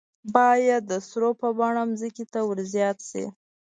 باید 0.35 0.83
د 0.91 0.93
سرو 1.07 1.29
په 1.41 1.47
بڼه 1.57 1.83
ځمکې 2.01 2.25
ته 2.33 2.39
ور 2.47 2.59
زیاتې 2.73 3.03
شي. 3.09 3.25